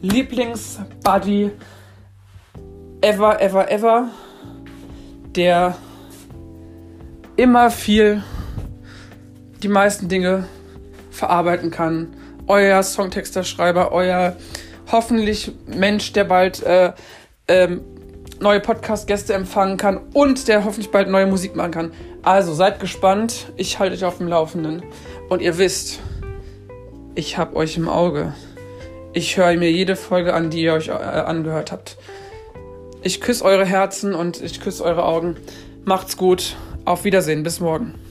Lieblingsbuddy 0.02 1.50
ever, 3.00 3.40
ever, 3.40 3.70
ever, 3.70 4.08
der 5.34 5.76
immer 7.36 7.70
viel 7.70 8.22
die 9.66 9.72
meisten 9.72 10.06
Dinge 10.06 10.44
verarbeiten 11.10 11.72
kann. 11.72 12.14
Euer 12.46 12.80
Songtexter-Schreiber, 12.84 13.90
euer 13.90 14.36
hoffentlich 14.92 15.50
Mensch, 15.66 16.12
der 16.12 16.22
bald 16.22 16.62
äh, 16.62 16.92
ähm, 17.48 17.80
neue 18.38 18.60
Podcast-Gäste 18.60 19.34
empfangen 19.34 19.76
kann 19.76 19.98
und 20.12 20.46
der 20.46 20.64
hoffentlich 20.64 20.92
bald 20.92 21.08
neue 21.08 21.26
Musik 21.26 21.56
machen 21.56 21.72
kann. 21.72 21.90
Also 22.22 22.54
seid 22.54 22.78
gespannt, 22.78 23.52
ich 23.56 23.80
halte 23.80 23.96
euch 23.96 24.04
auf 24.04 24.18
dem 24.18 24.28
Laufenden. 24.28 24.84
Und 25.28 25.42
ihr 25.42 25.58
wisst, 25.58 25.98
ich 27.16 27.36
hab 27.36 27.56
euch 27.56 27.76
im 27.76 27.88
Auge. 27.88 28.34
Ich 29.14 29.36
höre 29.36 29.56
mir 29.56 29.72
jede 29.72 29.96
Folge 29.96 30.32
an, 30.32 30.50
die 30.50 30.62
ihr 30.62 30.74
euch 30.74 30.88
äh, 30.88 30.92
angehört 30.92 31.72
habt. 31.72 31.96
Ich 33.02 33.20
küsse 33.20 33.44
eure 33.44 33.64
Herzen 33.64 34.14
und 34.14 34.40
ich 34.40 34.60
küsse 34.60 34.84
eure 34.84 35.04
Augen. 35.04 35.34
Macht's 35.84 36.16
gut. 36.16 36.54
Auf 36.84 37.02
Wiedersehen. 37.02 37.42
Bis 37.42 37.58
morgen. 37.58 38.05